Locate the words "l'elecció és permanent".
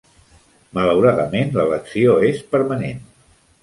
1.59-3.09